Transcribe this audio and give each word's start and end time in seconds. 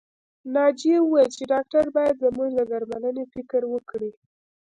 ناجيې 0.53 0.97
وويل 1.01 1.29
چې 1.37 1.43
ډاکټر 1.51 1.83
بايد 1.95 2.15
زموږ 2.23 2.49
د 2.57 2.59
درملنې 2.71 3.23
فکر 3.33 3.61
وکړي 3.73 4.11